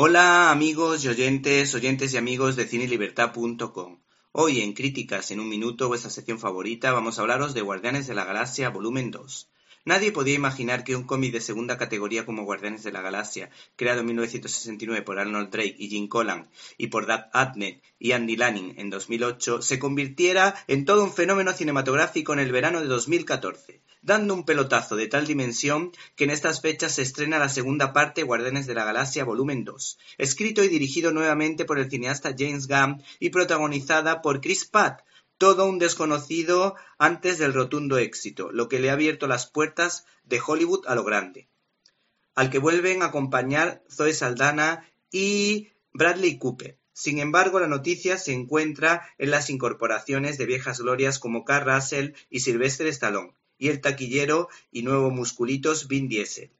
[0.00, 3.98] Hola amigos y oyentes, oyentes y amigos de cinelibertad.com.
[4.30, 8.14] Hoy en Críticas en un Minuto, vuestra sección favorita, vamos a hablaros de Guardianes de
[8.14, 9.50] la Galaxia Volumen 2.
[9.88, 14.00] Nadie podía imaginar que un cómic de segunda categoría como Guardianes de la Galaxia, creado
[14.00, 16.46] en 1969 por Arnold Drake y Jim Collan
[16.76, 21.54] y por Doug Adnet y Andy Lanning en 2008, se convirtiera en todo un fenómeno
[21.54, 26.60] cinematográfico en el verano de 2014, dando un pelotazo de tal dimensión que en estas
[26.60, 31.12] fechas se estrena la segunda parte Guardianes de la Galaxia Volumen 2, escrito y dirigido
[31.12, 35.00] nuevamente por el cineasta James Gunn y protagonizada por Chris Pratt,
[35.38, 40.40] todo un desconocido antes del rotundo éxito, lo que le ha abierto las puertas de
[40.44, 41.48] Hollywood a lo grande.
[42.34, 46.76] Al que vuelven a acompañar Zoe Saldana y Bradley Cooper.
[46.92, 52.14] Sin embargo, la noticia se encuentra en las incorporaciones de viejas glorias como Carl Russell
[52.28, 56.50] y Sylvester Stallone, y el taquillero y nuevo musculitos Vin Diesel.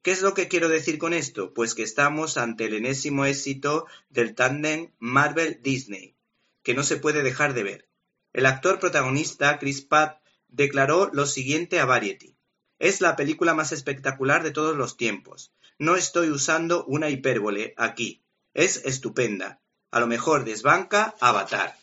[0.00, 1.52] ¿Qué es lo que quiero decir con esto?
[1.52, 6.14] Pues que estamos ante el enésimo éxito del tándem Marvel-Disney,
[6.62, 7.91] que no se puede dejar de ver.
[8.32, 12.36] El actor protagonista, Chris Pratt, declaró lo siguiente a Variety:
[12.78, 15.52] "Es la película más espectacular de todos los tiempos.
[15.78, 18.22] No estoy usando una hipérbole aquí.
[18.54, 19.60] Es estupenda.
[19.90, 21.76] A lo mejor desbanca Avatar".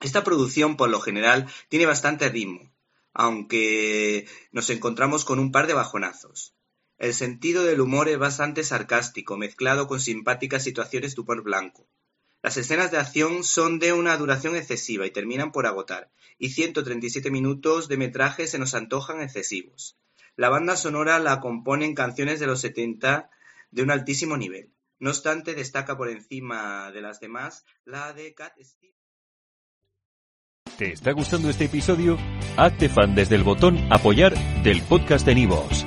[0.00, 2.72] Esta producción, por lo general, tiene bastante ritmo,
[3.12, 6.54] aunque nos encontramos con un par de bajonazos.
[6.96, 11.88] El sentido del humor es bastante sarcástico, mezclado con simpáticas situaciones de humor blanco.
[12.42, 17.30] Las escenas de acción son de una duración excesiva y terminan por agotar, y 137
[17.30, 19.96] minutos de metraje se nos antojan excesivos.
[20.34, 23.30] La banda sonora la componen canciones de los 70
[23.70, 24.72] de un altísimo nivel.
[24.98, 28.96] No obstante, destaca por encima de las demás la de Cat Stevens.
[30.78, 32.18] ¿Te está gustando este episodio?
[32.56, 35.86] Hazte fan desde el botón Apoyar del podcast de Nivos.